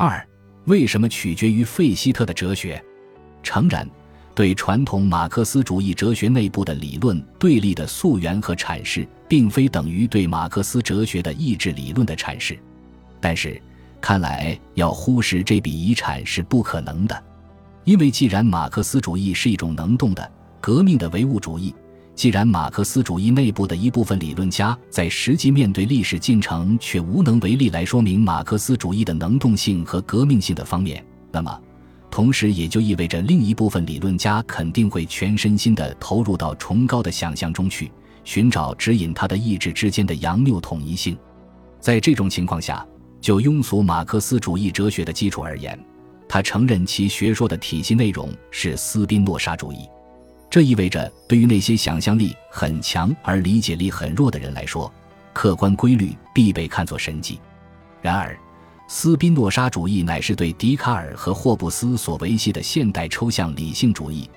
[0.00, 0.24] 二，
[0.66, 2.80] 为什么取决于费希特的哲学？
[3.42, 3.84] 诚然，
[4.32, 12.56] 对传统马克思主义哲学内部的理论对立的溯源和阐释，并非等于对马克思哲学的意志理论的阐释。
[13.20, 13.60] 但是，
[14.00, 17.24] 看来要忽视这笔遗产是不可能的，
[17.82, 20.30] 因为既然马克思主义是一种能动的、
[20.60, 21.74] 革命的唯物主义，
[22.18, 31.60] 既然马克思主义内部的一部分理论家在实际面对历史进程却无能为力来说明马克思主义的能动性和革命性的方面，那么，
[32.10, 37.88] 同时也就意味着另一部分理论家肯定会全身心地投入到崇高的想象中去，
[38.24, 41.16] 寻找指引他的意志之间的杨谬统一性。
[41.78, 42.84] 在这种情况下。
[43.20, 45.76] 就庸俗马克思主义哲学的基础而言，
[46.28, 49.78] 他承认其学说的体系内容是斯宾诺莎主义。
[50.50, 54.90] 这意味着，对于那些想象力很强而理解力很弱的人来说，
[55.34, 57.38] 客观规律必被看作神迹。
[58.00, 58.36] 然而，
[58.88, 64.30] 斯宾诺莎主义乃是对笛卡尔和霍布斯所维系的现代抽象理性主义，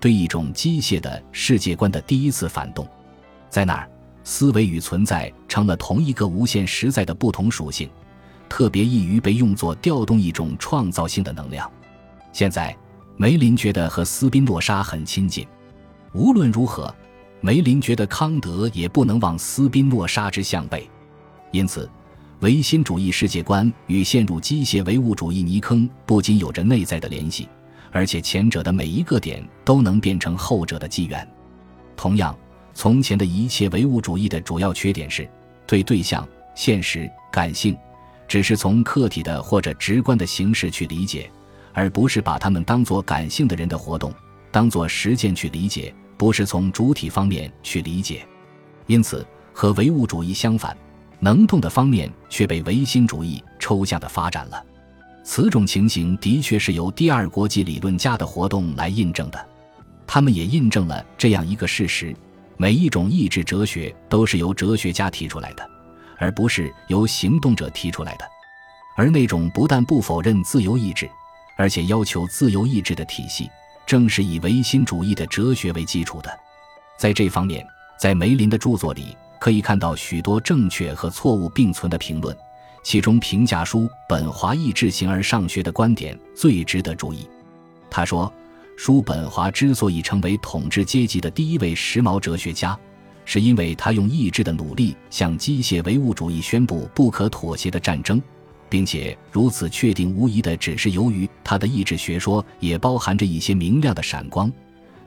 [0.00, 2.88] 对一种机械的世界观的第一次反动。
[3.50, 3.86] 在那儿，
[4.24, 7.90] 思维与存在成了同一个无限实在的不同属性。
[8.48, 11.70] 特别易于被用作调动一种创造性的能量。
[12.32, 12.74] 现在，
[13.18, 15.46] 梅林觉得和斯宾诺莎很亲近。
[16.12, 16.94] 无论如何，
[17.40, 20.88] 梅林觉得康德也不能望斯宾诺莎之项背。
[21.50, 21.88] 因此，
[22.40, 27.48] 唯心主义世界观与陷入机械唯物主义泥坑不仅有着内在的联系，
[27.90, 31.28] 而且前者的每一个点都能变成后者的机缘。
[31.96, 32.36] 同样，
[32.74, 35.28] 从前的一切唯物主义的主要缺点是
[35.66, 37.76] 对对象、现实、感性。
[38.26, 41.30] 只是从客体的或者直观的形式去理解，
[41.72, 44.12] 而不是把他们当作感性的人的活动，
[44.50, 48.26] 当作实践去理解，不是从主体方面去理解。
[48.86, 50.76] 因此，和唯物主义相反，
[51.20, 54.64] 能动的方面却被唯心主义抽象的发展了。
[55.24, 59.48] 此种情形的确是由第二国际理论家的活动来印证的，
[60.06, 62.14] 他们也印证了这样一个事实：
[62.56, 65.70] 每一种意志哲学都是由哲学家提出来的。
[66.20, 68.24] 而不是由行动者提出来的，
[68.96, 71.08] 而那种不但不否认自由意志，
[71.56, 73.48] 而且要求自由意志的体系，
[73.88, 76.30] 正是以唯心主义的哲学为基础的。
[76.98, 77.66] 在这方面，
[77.98, 82.36] 在梅林的著作里可以看到许多正确和错误并存的评论，
[82.84, 87.26] 其中评价叔本华意志形而上学的观点最值得注意。
[87.88, 88.30] 他说，
[88.76, 92.78] 叔本华之所以成为统治阶级的第一位时髦哲学家。
[93.24, 98.22] 是因为他用意志的努力向机械唯物主义宣布不可妥协的战争，
[98.68, 104.52] 并且如此确定无疑的只是由于他的意志学说也包含着一些明亮的闪光，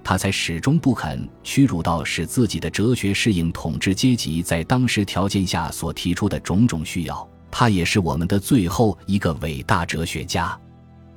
[0.04, 7.28] 他才始终不肯屈辱到使自己的哲学适应统治阶级在当时条件下所提出的种种需要。
[7.50, 10.58] 他也是我们的最后一个伟大哲学家。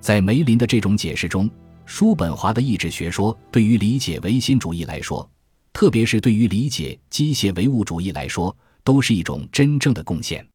[0.01, 1.49] 在梅林的这种解释中，
[1.87, 5.29] 叔本华的意志学说对于理解唯心主义来说。
[5.73, 10.47] 特别是对于理解机械唯物主义来说，都是一种真正的贡献。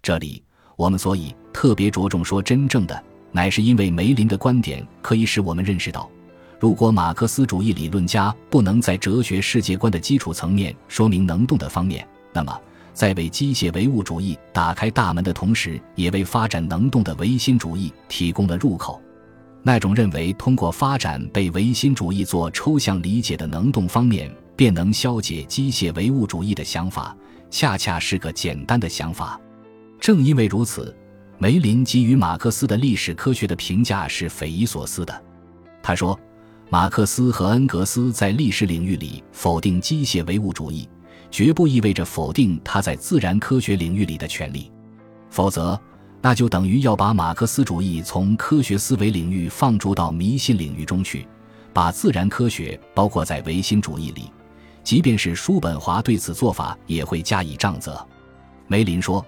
[0.00, 0.42] 这里
[0.76, 3.02] 我们所以特别着重说真正的，
[3.32, 6.10] 乃是因为梅林的观点可以使我们认识到，
[6.58, 12.60] 如果马克思主义理论家不能在哲学世界观的基础层面说明能动的方面，那么
[12.92, 19.00] 在为机械唯物主义打开大门的同时，也为发展能动的唯心主义提供了入口。
[19.62, 24.30] 那种认为通过发展被唯心主义做抽象理解的能动方面。
[24.56, 27.12] 便能消解机械唯物主义的想法，
[27.50, 29.36] 恰恰是个简单的想法。
[30.00, 30.94] 正因为如此，
[31.38, 35.24] 梅林给予马克思的历史科学的评价是匪夷所思的。
[35.82, 36.18] 他说，
[36.70, 40.88] 马克思和恩格斯在历史领域里否定机械唯物主义，
[41.30, 44.70] 绝不意味着否定他在自然科学领域里的权利。
[45.30, 45.78] 否则，
[46.22, 51.26] 那就等于要把马克思主义从科学思维领域放逐到迷信领域中去，
[51.72, 54.30] 把自然科学包括在唯心主义里。
[54.82, 58.06] 即便是叔本华对此做法也会加以杖责。
[58.66, 59.24] 梅林说，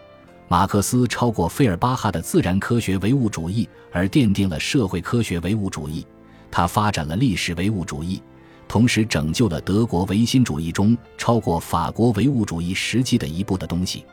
[0.49, 6.07] 马克思超过费尔巴哈的自然科学唯物主义，而奠定了社会科学唯物主义。
[6.51, 8.23] 他发展了历史唯物主义，
[8.69, 14.05] 同时拯救了德国唯心主义中超过法国唯物主义实际的一步的东西。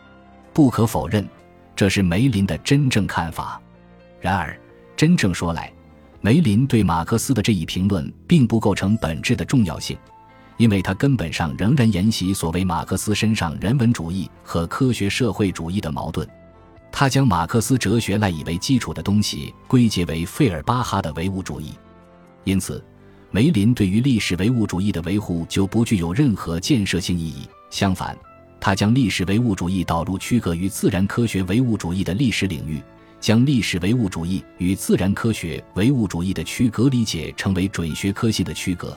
[0.51, 1.27] 不可否认，
[1.75, 3.61] 这是梅林的真正看法。
[4.19, 4.59] 然而，
[4.95, 5.71] 真正说来，
[6.19, 9.95] 梅林对马克思的这一评论并不构成本质的重要性。
[10.57, 16.27] 因为他根本上仍然沿袭所谓马克思身上人文主义和科学社会主义的矛盾，
[16.91, 21.73] 他将马克思哲学赖以为基础的东西归结为费尔巴哈的唯物主义，
[22.43, 22.83] 因此，
[23.31, 27.47] 梅林对于历史唯物主义的维护就不具有任何建设性意义。
[27.71, 28.15] 相反，
[28.59, 32.79] 他将历史唯物主义导入区隔于自然科学唯物主义的历史领域，
[33.19, 38.95] 将历史唯物主义与自然科学唯物主义的区隔理解成为准学科性的区隔，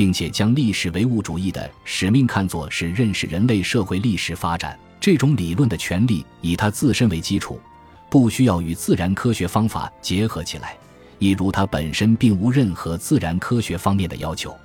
[0.00, 7.60] 并且将历史唯物主义的使命看作是认识人类社会历史发展这种理论的权利，以它自身为基础，
[8.08, 10.74] 不需要与自然科学方法结合起来，
[11.18, 14.56] 一如它本身并无任何自然科学方面的要求。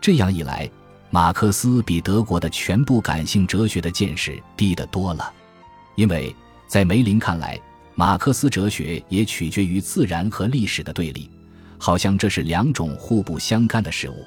[0.00, 0.68] 这样一来，
[1.10, 5.32] 马克思比德国的全部感性哲学的见识低得多了，
[5.94, 6.34] 因为
[6.66, 7.56] 在梅林看来。
[7.94, 11.30] 马克思哲学也取决于自然和历史的对立，
[11.78, 14.26] 好像这是两种互不相干的事物。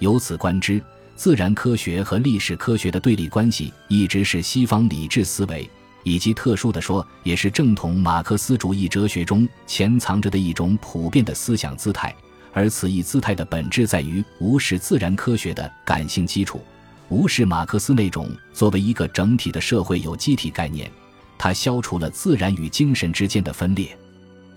[0.00, 0.82] 由此观之，
[1.14, 5.68] 自然科学和历史科学的对立关系一直是西方理智思维，
[6.02, 12.14] 以及特殊的说，也是正统马克思主义哲学中潜藏着的一种普遍的思想姿态。
[12.52, 16.60] 而此一姿态的本质在于无视自然科学的感性基础，
[17.08, 20.90] 无视马克思那种作为一个整体的社会有机体概念。
[21.38, 23.96] 它消除了自然与精神之间的分裂，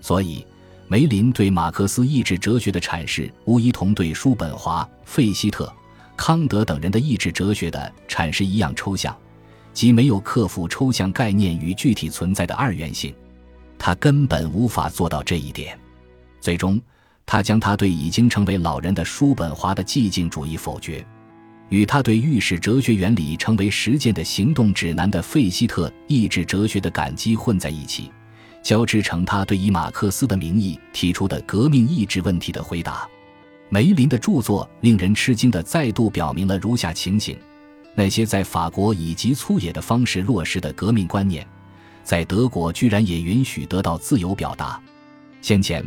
[0.00, 0.44] 所以
[0.86, 5.72] 梅林对马克思意志哲学的阐释，无疑同对叔本华、费希特、
[6.16, 9.16] 康德等人的意志哲学的阐释一样抽象，
[9.72, 13.14] 即没有克服抽象概念与具体存在的二元性。
[13.78, 15.78] 他根本无法做到这一点。
[16.40, 16.80] 最终，
[17.24, 21.04] 他将他对已经成为老人的叔本华的寂静主义否决。
[21.70, 28.12] 与他对预示哲学原理成为实践的行动指南的费希特意志哲学的感激混在一起，
[28.64, 33.06] 交织成他对以马克思的名义提出的革命意志问题的回答。
[33.68, 37.38] 梅林的著作令人吃惊地再度表明了如下情形：
[37.94, 41.46] 那些在法国以极粗野的方式落实的革命观念，
[42.02, 44.80] 在德国居然也允许得到自由表达。
[45.42, 45.84] 先前，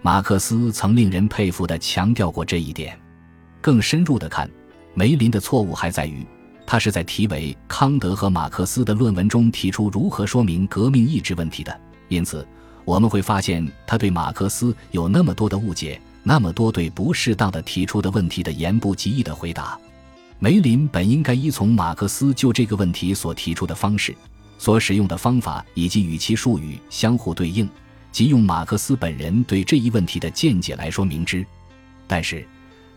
[0.00, 2.96] 马克思曾令人佩服地强调过这一点。
[3.60, 4.48] 更深入地看。
[4.94, 6.22] 梅林的错误还在于，
[6.66, 11.80] 他是在题为康德和马克思的论文中提出如何说明革命意志问题的。
[12.12, 12.46] 因此，
[12.84, 19.78] 我们会发现他对马克思有那么多的误解，那么多对不适当的提出的问题的言不及义的回答。
[20.38, 24.14] 梅林本应该依从马克思就这个问题所提出的方式，
[24.58, 27.68] 所使用的方法以及与其术语相互对应，
[28.10, 31.44] 即用马克思本人对这一问题的见解来说明之。
[32.06, 32.46] 但是。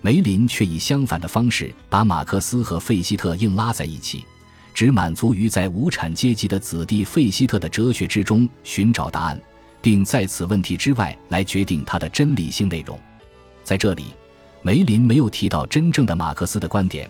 [0.02, 4.24] 梅林却以相反的方式把马克思和费希特硬拉在一起，
[4.75, 9.42] 只满足于在无产阶级的子弟费希特的哲学之中寻找答案，
[9.81, 13.00] 并在此问题之外来决定它的真理性内容。
[13.63, 14.07] 在这里，
[14.62, 17.10] 梅林没有提到真正的马克思的观点，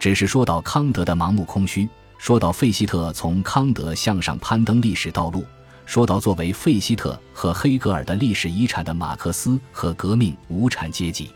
[0.00, 1.86] 只是说到康德的盲目空虚，
[2.16, 5.44] 说到费希特从康德向上攀登历史道路，
[5.84, 11.30] 说到作为费希特和黑格尔的历史遗产的马克思和革命无产阶级。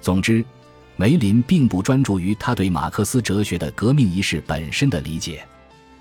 [0.00, 0.44] 总之，
[1.00, 5.46] 梅林并不专注于他对马克思哲学的革命仪式本身的理解。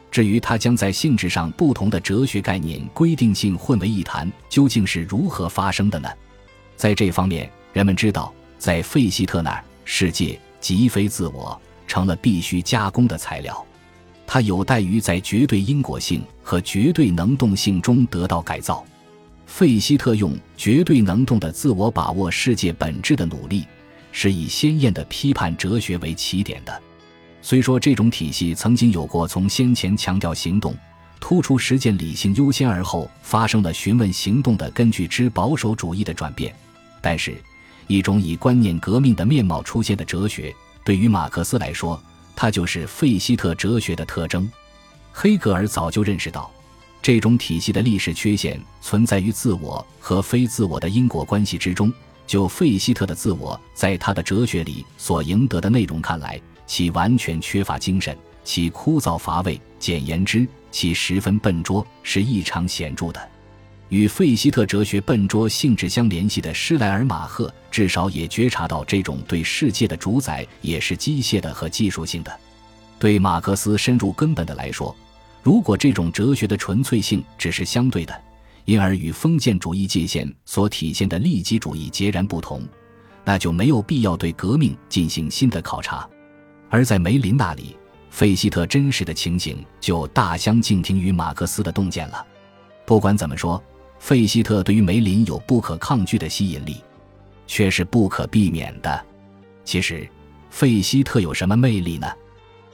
[0.09, 6.09] 至于他将在性质上不同的哲学概念规定性混为一谈，究竟是如何发生的呢？
[6.75, 13.63] 在这方面，人们知道，在费希特那儿，世界即非自我成了必须加工的材料，
[14.25, 18.83] 它有待于在绝对因果性和绝对能动性中得到改造。
[19.45, 23.63] 费希特用绝对能动的自我把握世界本质的努力。
[24.19, 26.81] 是以鲜艳的批判哲学为起点的。
[27.39, 30.75] 虽说这种体系曾经有过从先前强调行动、
[31.19, 36.51] 突出实践理性优先，而后发生了询问行动的根据之保守主义的转变，
[36.99, 37.39] 但是，
[37.85, 40.51] 一种以观念革命的面貌出现的哲学，
[40.83, 42.01] 对于马克思来说，
[42.35, 44.49] 它就是费希特哲学的特征。
[45.11, 46.49] 黑格尔早就认识到，
[47.03, 51.93] 这种体系的历史缺陷存在于自我和非自我的因果关系之中。
[52.27, 59.59] 就费希特的自我在他的哲学里所赢得的内容看来，其完全缺乏精神，其枯燥乏味。
[59.79, 63.29] 简言之，其十分笨拙，是异常显著的。
[63.89, 72.39] 与费希特哲学笨拙性质相联系的施莱尔马赫，至少也觉察到这种对世界的主宰也是机械的和技术性的。
[72.99, 74.93] 对马克思深入根本的来说，
[75.41, 78.21] 如果这种哲学的纯粹性只是相对的。
[78.67, 82.61] 因而与封建主义界限所体现的利己主义截然不同，
[83.23, 86.05] 那就没有必要对革命进行新的考察。
[86.69, 87.77] 而在梅林那里，
[88.09, 92.27] 费希特真实的情形就大相径庭于马克思的洞见了。
[92.85, 93.63] 不管怎么说，
[93.99, 96.83] 费希特对于梅林有不可抗拒的吸引力，
[97.47, 99.05] 却是不可避免的。
[99.63, 100.05] 其实，
[100.49, 102.07] 费希特有什么魅力呢？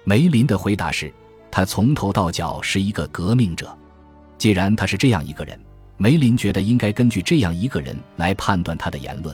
[0.05, 1.13] 梅林的回答是：
[1.51, 3.77] 他从头到脚是一个革命者。
[4.39, 5.59] 既然他是这样一个人。
[6.03, 9.33] 梅林觉得应该根据这样一个人来判断他的言论。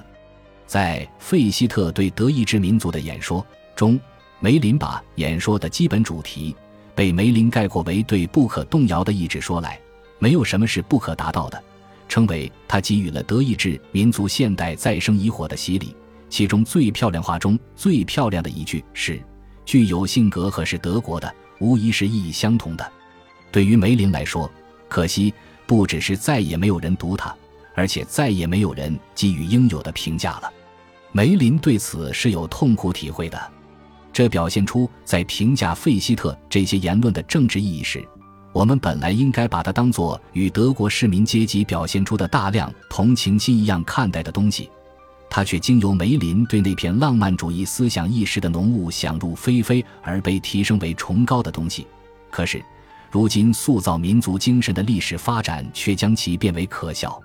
[0.67, 3.43] 在费希特对德意志民族的演说
[3.75, 3.99] 中，
[4.39, 6.55] 梅林把演说的基本主题
[6.93, 9.79] 被梅林概括为对不可动摇的意志说来，
[10.19, 11.59] 没有什么是不可达到的，
[12.07, 15.95] 称为他给予了德意志民族现代再生以火的洗礼。
[16.29, 19.19] 其中最漂亮话中最漂亮的一句是
[19.65, 22.91] ：“具有性格和是德国的，无疑是意义相同的。”
[23.51, 24.47] 对于梅林来说，
[24.88, 25.33] 可惜
[25.69, 27.31] 不只是再也没有人读他，
[27.75, 30.51] 而且再也没有人给予应有的评价了。
[31.11, 33.39] 梅林对此是有痛苦体会的。
[34.11, 38.03] 这表现出在评价费希特这些言论的政治意义时，
[38.51, 44.71] 我们本来应该把它当作与德国市民阶级表现出的大量同情心一样看待的东西。
[45.29, 51.85] 他却经由梅林对那片浪漫主义思想意识的浓雾想入非非而被提升为崇高的东西。
[52.31, 52.59] 可是，
[53.11, 57.21] 如今塑造民族精神的历史发展却将其变为可笑。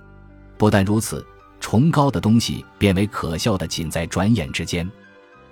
[0.57, 1.25] 不但如此，
[1.61, 4.91] 崇高的东西变为可笑的仅在转眼之间。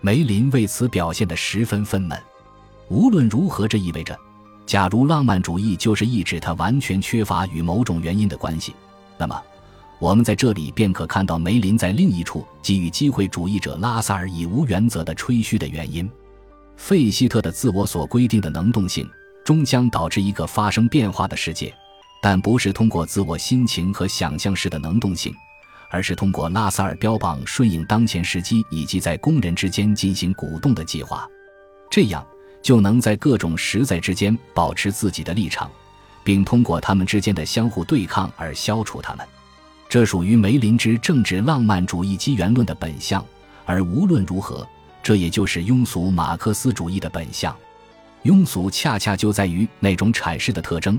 [0.01, 2.19] 梅林为此表现得十分愤懑。
[2.89, 4.19] 无论如何，这意味着，
[4.67, 8.75] 假如浪漫主义就是意志它完全缺乏与某种原因的关系，
[9.19, 9.41] 那么。
[9.99, 16.11] 我们在这里便可看到梅林在另一处给予机会主义者拉萨尔以无原则的吹嘘的原因。
[16.77, 19.09] 费希特的自我所规定的能动性
[19.45, 21.75] 终将导致一个发生变化的世界，
[22.23, 25.35] 但不是通过自我心情和想象式的能动性，
[25.91, 31.29] 而是通过拉萨尔标榜顺应当前时机以及在工人之间进行鼓动的计划，
[31.91, 32.25] 这样
[32.63, 35.71] 就能在各种实在之间保持自己的立场，
[36.23, 39.27] 并通过他们之间的相互对抗而消除他们。
[39.89, 43.23] 这属于梅林之政治浪漫主义机缘论的本相，
[43.67, 44.67] 而无论如何，
[45.03, 47.55] 这也就是庸俗马克思主义的本相。
[48.25, 50.99] 庸俗恰恰就在于那种阐释的特征，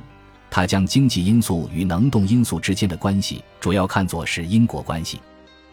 [0.49, 5.21] 它将经济因素与能动因素之间的关系主要看作是因果关系。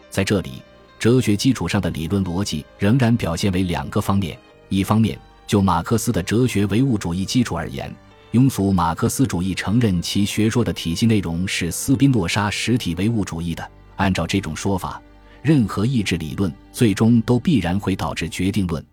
[0.09, 0.61] 在这里，
[0.97, 4.37] 哲学基础上的理论逻辑仍然表现为两个方面：
[4.69, 7.93] 一方面，就马克思的哲学唯物主义基础而言。
[8.31, 13.71] 庸俗马克思主义承认其学说的体系内容是斯宾诺莎实体唯物主义的。
[13.97, 15.01] 按照这种说法，
[15.41, 18.83] 任何意志理论最终都必然会导致决定论，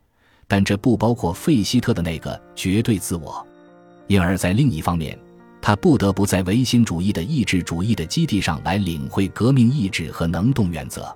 [0.49, 3.47] 但这不包括费希特的那个绝对自我。
[4.07, 5.17] 因而，在另一方面，
[5.61, 11.15] 他不得不在唯心主义的意志主义的基地上来领会革命意志和能动原则。